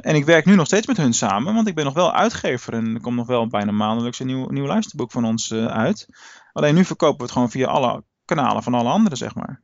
[0.00, 1.54] en ik werk nu nog steeds met hun samen.
[1.54, 2.72] Want ik ben nog wel uitgever.
[2.72, 6.08] En er komt nog wel bijna maandelijks een nieuw, nieuw luisterboek van ons uit.
[6.52, 9.62] Alleen nu verkopen we het gewoon via alle kanalen van alle anderen, zeg maar.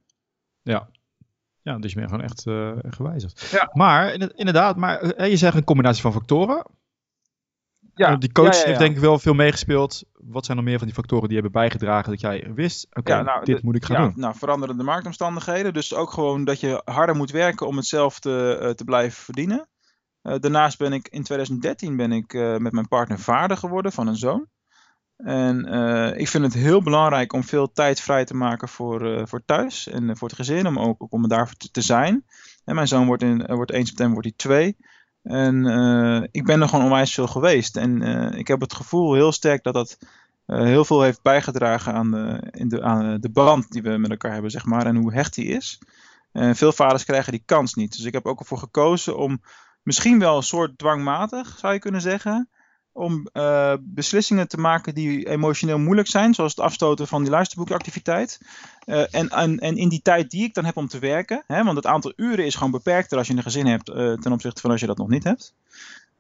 [0.63, 0.89] Ja,
[1.65, 3.51] ja, dus je bent gewoon echt uh, gewijzigd.
[3.51, 3.71] Ja.
[3.73, 6.67] Maar inderdaad, maar je zegt een combinatie van factoren.
[7.95, 8.17] Ja.
[8.17, 8.67] die coach ja, ja, ja.
[8.67, 10.03] heeft denk ik wel veel meegespeeld.
[10.13, 13.23] Wat zijn nog meer van die factoren die hebben bijgedragen dat jij wist, oké, okay,
[13.23, 14.13] nou, dit moet ik gaan doen?
[14.17, 15.73] Nou, veranderende marktomstandigheden.
[15.73, 19.23] Dus ook gewoon dat je harder moet werken om het zelf te, uh, te blijven
[19.25, 19.69] verdienen.
[20.23, 24.17] Uh, daarnaast ben ik in 2013 ben ik met mijn partner vader geworden van een
[24.17, 24.49] zoon.
[25.17, 29.23] En uh, ik vind het heel belangrijk om veel tijd vrij te maken voor, uh,
[29.25, 32.25] voor thuis en uh, voor het gezin, om ook, om daar te, te zijn.
[32.65, 34.77] En mijn zoon wordt, in, wordt 1 september wordt hij 2.
[35.23, 37.77] En ik ben er gewoon onwijs veel geweest.
[37.77, 38.03] En
[38.39, 39.99] ik heb het gevoel heel sterk dat dat
[40.47, 44.33] heel veel heeft bijgedragen aan de, in de, aan de band die we met elkaar
[44.33, 45.79] hebben, zeg maar, en hoe hecht die is.
[46.33, 47.97] En veel vaders krijgen die kans niet.
[47.97, 49.43] Dus ik heb ook ervoor gekozen om
[49.83, 52.49] misschien wel een soort dwangmatig, zou je kunnen zeggen,
[52.95, 58.41] om uh, beslissingen te maken die emotioneel moeilijk zijn, zoals het afstoten van die luisterboekactiviteit.
[58.87, 61.65] Uh, en, en, en in die tijd die ik dan heb om te werken, hè,
[61.65, 64.61] want het aantal uren is gewoon beperkter als je een gezin hebt uh, ten opzichte
[64.61, 65.55] van als je dat nog niet hebt.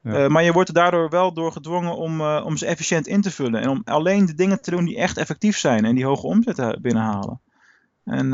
[0.02, 0.28] Ja.
[0.28, 3.60] maar je wordt er daardoor wel door gedwongen om, om ze efficiënt in te vullen
[3.60, 6.78] en om alleen de dingen te doen die echt effectief zijn en die hoge omzet
[6.82, 7.40] binnenhalen.
[8.04, 8.30] En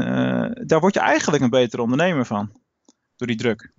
[0.67, 2.51] daar word je eigenlijk een betere ondernemer van.
[3.21, 3.71] Door die druk.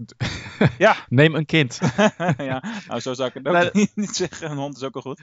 [0.77, 0.95] ja.
[1.09, 1.79] Neem een kind.
[2.37, 4.51] ja, nou zo zou ik het ook nee, niet zeggen.
[4.51, 5.21] Een hond is ook al goed.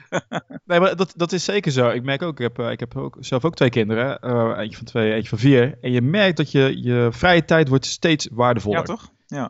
[0.65, 1.89] nee, maar dat, dat is zeker zo.
[1.89, 4.19] Ik merk ook, ik heb, ik heb ook, zelf ook twee kinderen.
[4.21, 5.77] Uh, eentje van twee, eentje van vier.
[5.81, 8.79] En je merkt dat je, je vrije tijd wordt steeds waardevoller.
[8.79, 9.11] Ja, toch?
[9.27, 9.49] Ja.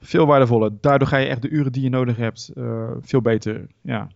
[0.00, 0.70] Veel waardevoller.
[0.80, 4.08] Daardoor ga je echt de uren die je nodig hebt uh, veel beter ja,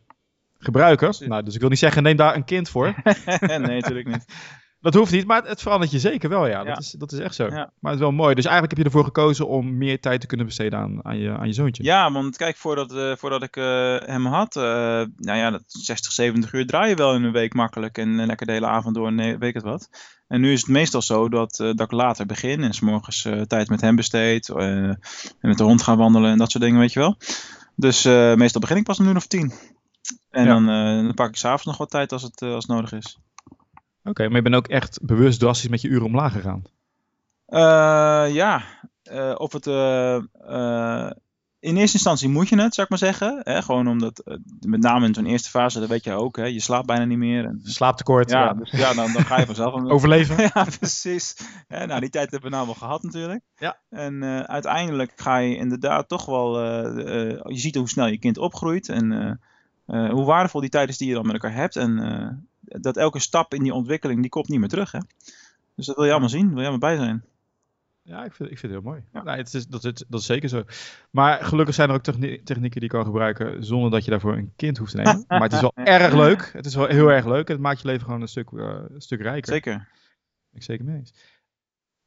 [0.59, 1.29] gebruiken.
[1.29, 2.95] Nou, dus ik wil niet zeggen, neem daar een kind voor.
[3.41, 4.25] nee, natuurlijk niet.
[4.81, 6.65] Dat hoeft niet, maar het verandert je zeker wel, ja.
[6.65, 7.49] Dat, Is, dat is echt zo.
[7.49, 8.35] Maar het is wel mooi.
[8.35, 11.31] Dus eigenlijk heb je ervoor gekozen om meer tijd te kunnen besteden aan, aan, je,
[11.31, 11.83] aan je zoontje.
[11.83, 13.65] Ja, want kijk, voordat, uh, voordat ik uh,
[13.99, 14.63] hem had, uh,
[15.17, 17.99] nou ja, dat 60, 70 uur draai je wel in een week makkelijk.
[17.99, 19.89] En lekker de hele avond door, nee, weet ik het wat.
[20.29, 23.69] En nu is het meestal zo dat, dat ik later begin en s morgens tijd
[23.69, 24.49] met hem besteed.
[24.49, 24.99] en
[25.41, 27.17] met de hond gaan wandelen en dat soort dingen, weet je wel.
[27.75, 28.05] Dus
[28.37, 29.53] meestal begin ik pas om uur of tien.
[30.31, 30.53] En ja.
[30.53, 30.67] dan,
[31.05, 33.19] dan pak ik s'avonds nog wat tijd als het, als het nodig is.
[34.05, 36.63] Oké, maar je bent ook echt bewust drastisch met je uren omlaag gegaan?
[37.49, 38.63] Uh, ja,
[39.13, 39.67] uh, of het...
[39.67, 41.11] Uh,
[41.61, 43.41] in eerste instantie moet je het, zou ik maar zeggen.
[43.43, 43.63] Hè?
[43.63, 46.45] Gewoon omdat, met name in zo'n eerste fase, dat weet je ook, hè?
[46.45, 47.45] je slaapt bijna niet meer.
[47.45, 47.61] En...
[47.65, 48.31] Slaaptekort.
[48.31, 48.55] Ja, ja.
[48.55, 49.75] Dus, ja dan, dan, ga je vanzelf...
[49.91, 50.43] Overleven.
[50.55, 51.37] ja, precies.
[51.69, 53.43] Ja, nou, die tijd hebben we nou wel gehad natuurlijk.
[53.57, 53.79] Ja.
[53.91, 56.61] En uiteindelijk ga je inderdaad toch wel...
[57.53, 59.41] je ziet hoe snel je kind opgroeit en
[59.87, 61.77] hoe waardevol die tijd is die je dan met elkaar hebt.
[61.77, 62.50] En
[62.81, 64.93] dat elke stap in die ontwikkeling, die komt niet meer terug.
[64.93, 65.01] Hè?
[65.75, 67.25] Dus dat wil je allemaal zien, wil je allemaal bij zijn.
[68.03, 69.05] Ja, ik vind, ik vind het heel mooi.
[69.13, 69.23] Ja.
[69.23, 70.65] Nee, het is, dat, is, dat is zeker zo.
[71.11, 74.53] Maar gelukkig zijn er ook technieken die je kan gebruiken zonder dat je daarvoor een
[74.57, 75.25] kind hoeft te nemen.
[75.29, 76.51] maar het is wel erg leuk.
[76.53, 77.49] Het is wel heel erg leuk.
[77.49, 79.53] Het maakt je leven gewoon een stuk, uh, een stuk rijker.
[79.53, 79.89] Zeker.
[80.53, 81.15] Ik zeker mee eens.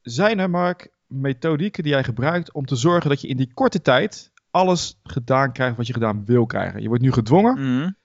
[0.02, 3.82] Zijn er, Mark, methodieken die jij gebruikt om te zorgen dat je in die korte
[3.82, 6.82] tijd alles gedaan krijgt wat je gedaan wil krijgen?
[6.82, 7.96] Je wordt nu gedwongen, mm.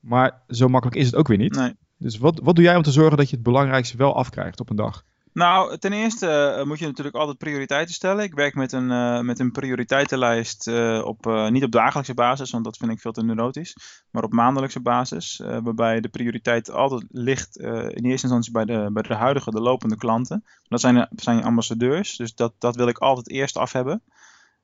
[0.00, 1.54] maar zo makkelijk is het ook weer niet.
[1.54, 1.74] Nee.
[2.02, 4.70] Dus wat, wat doe jij om te zorgen dat je het belangrijkste wel afkrijgt op
[4.70, 5.04] een dag?
[5.32, 8.24] Nou, ten eerste uh, moet je natuurlijk altijd prioriteiten stellen.
[8.24, 12.64] Ik werk met een, uh, met een prioriteitenlijst uh, op, niet op dagelijkse basis, want
[12.64, 13.76] dat vind ik veel te neurotisch,
[14.10, 19.02] maar op maandelijkse basis, waarbij de prioriteit altijd ligt in eerste instantie bij de, bij
[19.02, 20.44] de huidige, de lopende klanten.
[20.68, 24.02] Dat zijn, zijn ambassadeurs, dus dat, dat wil ik altijd eerst af hebben.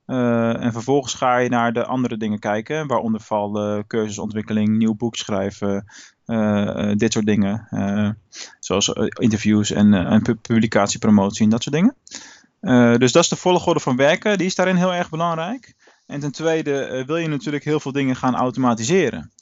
[0.07, 5.85] en vervolgens ga je naar de andere dingen kijken, waaronder vallen cursusontwikkeling, nieuw boek schrijven,
[6.29, 7.69] uh, dit soort dingen.
[7.71, 8.11] Uh,
[8.61, 8.89] zoals
[9.21, 11.97] interviews en, en publicatiepromotie en dat soort dingen.
[12.99, 14.39] dus dat is de volgorde van werken.
[14.39, 15.75] Die is daarin heel erg belangrijk.
[16.07, 19.33] En ten tweede wil je natuurlijk heel veel dingen gaan automatiseren.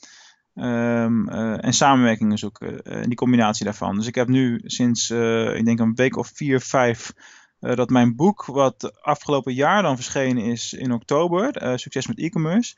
[0.55, 2.81] Um, en samenwerkingen zoeken.
[2.81, 3.95] en die combinatie daarvan.
[3.95, 5.09] Dus ik heb nu sinds,
[5.55, 7.13] ik denk een week of vier, vijf...
[7.59, 12.75] dat mijn boek, wat afgelopen jaar dan verschenen is in oktober, Succes met e-commerce,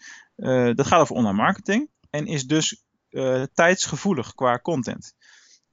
[0.75, 1.89] dat gaat over online marketing.
[2.09, 5.13] En is dus uh, tijdsgevoelig qua content.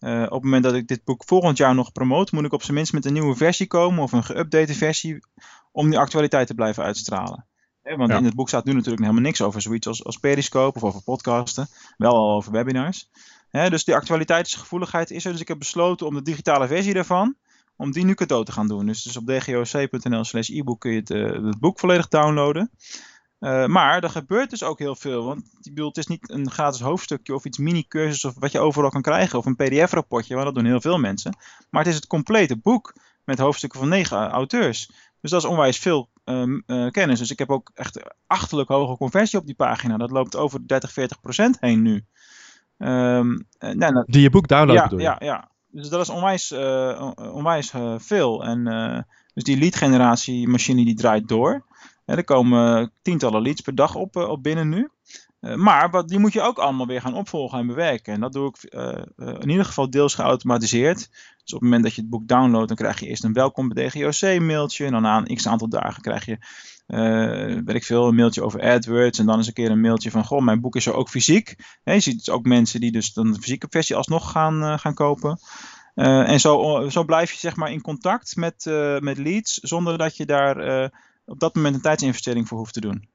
[0.00, 2.62] Uh, op het moment dat ik dit boek volgend jaar nog promote, moet ik op
[2.62, 5.26] zijn minst met een nieuwe versie komen of een geüpdate versie
[5.72, 7.46] om die actualiteit te blijven uitstralen.
[7.82, 8.16] want ja.
[8.16, 11.02] in het boek staat nu natuurlijk helemaal niks over zoiets als, als Periscope of over
[11.02, 13.10] podcasten, wel al over webinars.
[13.50, 17.36] dus die actualiteitsgevoeligheid is er, dus ik heb besloten om de digitale versie daarvan,
[17.76, 18.86] om die nu cadeau te gaan doen.
[18.86, 22.70] Dus, dus op dgoc.nl slash e-book kun je het, uh, het boek volledig downloaden.
[23.40, 25.24] Uh, maar er gebeurt dus ook heel veel.
[25.24, 28.58] Want ik bedoel, het is niet een gratis hoofdstukje of iets mini-cursus of wat je
[28.58, 29.38] overal kan krijgen.
[29.38, 31.36] Of een pdf-rapportje, want dat doen heel veel mensen.
[31.70, 32.94] Maar het is het complete boek
[33.24, 34.90] met hoofdstukken van negen auteurs.
[35.20, 37.18] Dus dat is onwijs veel uh, uh, kennis.
[37.18, 39.96] Dus ik heb ook echt achterlijk hoge conversie op die pagina.
[39.96, 42.04] Dat loopt over 30, 40 procent heen nu.
[42.78, 46.52] Um, nou, Die je boek downloaden ja, ja, ja, dus dat is onwijs,
[47.16, 48.44] onwijs veel.
[48.44, 48.64] En
[49.34, 51.64] dus die lead generatie machine die draait door
[52.06, 54.88] er komen tientallen leads per dag op, eh, op binnen nu.
[55.40, 58.14] Uh, maar die moet je ook allemaal weer gaan opvolgen en bewerken.
[58.14, 60.98] En dat doe ik uh, in ieder geval deels geautomatiseerd.
[60.98, 63.68] Dus op het moment dat je het boek downloadt, dan krijg je eerst een welkom
[63.68, 64.84] bij DGOC mailtje.
[64.84, 66.38] En dan na een x aantal dagen krijg je,
[67.64, 69.18] weet ik veel, een mailtje over AdWords.
[69.18, 71.54] En dan eens een keer een mailtje van, goh, mijn boek is er ook fysiek.
[71.84, 74.94] He, je ziet dus ook mensen die dus dan de fysieke versie alsnog gaan, gaan
[74.94, 75.38] kopen.
[75.94, 78.64] en zo, zo blijf je zeg maar in contact met,
[79.00, 80.90] met leads, zonder dat je daar
[81.26, 83.08] op dat moment een tijdsinvestering voor hoeft te doen.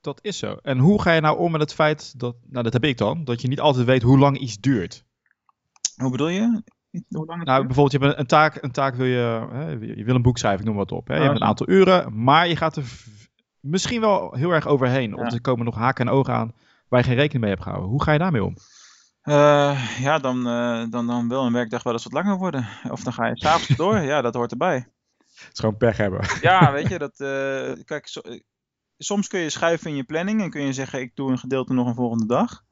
[0.00, 0.56] Dat is zo.
[0.62, 3.24] En hoe ga je nou om met het feit dat, nou dat heb ik dan,
[3.24, 5.04] dat je niet altijd weet hoe lang iets duurt?
[5.96, 6.62] Hoe bedoel je?
[7.08, 10.14] Hoe lang nou, bijvoorbeeld, je hebt een, taak, een taak wil je, hè, je wil
[10.14, 11.08] een boek schrijven, ik noem wat op.
[11.08, 11.14] Hè?
[11.14, 12.84] Je hebt een aantal uren, maar je gaat er
[13.60, 15.18] misschien wel heel erg overheen.
[15.18, 16.54] Of er komen nog haken en ogen aan
[16.88, 17.90] waar je geen rekening mee hebt gehouden.
[17.90, 18.56] Hoe ga je daarmee om?
[19.24, 22.68] Uh, ja, dan, uh, dan, dan wil een werkdag wel eens wat langer worden.
[22.90, 23.98] Of dan ga je s'avonds door.
[24.10, 24.88] Ja, dat hoort erbij.
[25.44, 26.20] Het is gewoon pech hebben.
[26.40, 28.20] Ja, weet je, dat, uh, kijk, so,
[28.98, 31.72] soms kun je schuiven in je planning en kun je zeggen, ik doe een gedeelte
[31.72, 32.62] nog een volgende dag.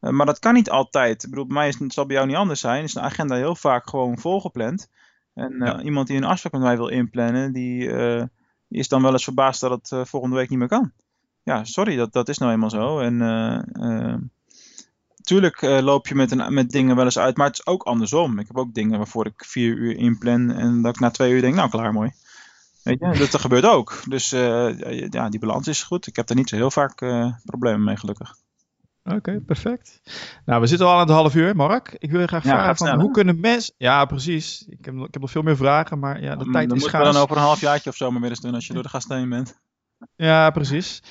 [0.00, 1.22] Uh, maar dat kan niet altijd.
[1.22, 2.84] Ik bedoel, bij mij is het zal bij jou niet anders zijn.
[2.84, 4.88] Is een agenda heel vaak gewoon volgepland.
[5.34, 5.80] En Ja.
[5.82, 8.22] iemand die een afspraak met mij wil inplannen, die, eh,
[8.68, 10.92] die is dan wel eens verbaasd dat het eh, volgende week niet meer kan.
[11.42, 12.98] Ja, sorry, dat, dat is nou eenmaal zo.
[13.00, 13.20] En
[15.30, 17.66] eh, eh, tuurlijk loop je met, een, met dingen wel eens uit, maar het is
[17.66, 18.38] ook andersom.
[18.38, 21.40] Ik heb ook dingen waarvoor ik vier uur inplan en dat ik na twee uur
[21.40, 22.12] denk, nou klaar, mooi.
[22.82, 24.00] Weet je, dat, dat gebeurt ook.
[24.08, 26.06] Dus eh, ja, die balans is goed.
[26.06, 28.34] Ik heb er niet zo heel vaak eh, problemen mee, gelukkig.
[29.04, 30.00] Oké, perfect.
[30.44, 31.96] Nou, we zitten al aan het half uur, Mark.
[31.98, 33.74] Ik wil je graag Ja, vragen van snel, hoe kunnen mensen...
[33.78, 34.64] Ja, precies.
[34.68, 36.78] Ik heb, nog- ik heb nog veel meer vragen, maar ja, de Dan- tijd dan
[36.78, 37.12] is schaars.
[37.12, 39.16] dan over een halfjaartje of zo maar weer eens doen als je door de gasten
[39.16, 39.58] heen bent.
[40.16, 41.02] Ja, precies.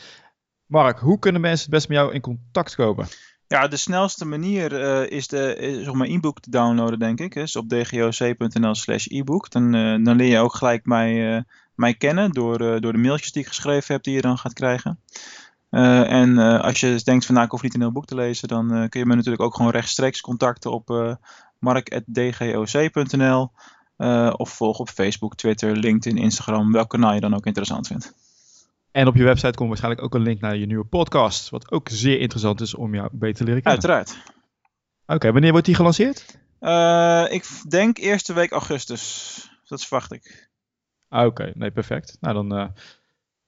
[0.65, 3.08] Mark, hoe kunnen mensen het best met jou in contact komen?
[3.47, 7.33] Ja, de snelste manier eh, is, de, om mijn e-book te downloaden, denk ik.
[7.33, 9.49] Dus op dgoc.nl slash e-book.
[9.49, 11.41] Dan, eh, dan leer je ook gelijk mij, eh,
[11.75, 14.53] mij kennen door, eh, door de mailtjes die ik geschreven heb die je dan gaat
[14.53, 14.99] krijgen.
[15.69, 18.15] Eh, en eh, als je denkt van nou ik hoef niet een heel boek te
[18.15, 21.15] lezen, dan eh, kun je me natuurlijk ook gewoon rechtstreeks contacten op eh
[21.60, 23.51] mark.dgoc.nl
[23.97, 28.13] eh, of volg op Facebook, Twitter, LinkedIn, Instagram, welk kanaal je dan ook interessant vindt.
[28.97, 31.49] En op je website komt waarschijnlijk ook een link naar je nieuwe podcast.
[31.49, 33.83] Wat ook zeer interessant is om jou beter te leren kennen.
[33.83, 34.17] Uiteraard.
[35.05, 36.39] Oké, wanneer wordt die gelanceerd?
[36.60, 39.49] Eh, ik denk eerste week augustus.
[39.65, 40.49] Dat verwacht ik.
[41.10, 42.17] Ah, Oké, nee, perfect.
[42.19, 42.67] Nou, dan, eh,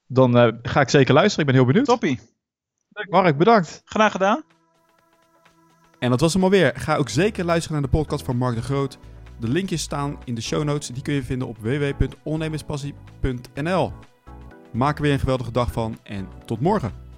[0.08, 1.40] dan eh, ga ik zeker luisteren.
[1.40, 1.86] Ik ben heel benieuwd.
[1.86, 2.20] Toppie.
[3.10, 3.82] Mark, bedankt.
[3.86, 4.44] Graag gedaan.
[6.00, 6.72] En dat was hem alweer.
[6.76, 8.98] Ga ook zeker luisteren naar de podcast van Mark de Groot.
[9.40, 10.88] De linkjes staan in de show notes.
[10.88, 13.94] Die kun je vinden op www.ondernemerspassie.nl.
[14.72, 17.09] Maak er weer een geweldige dag van en tot morgen.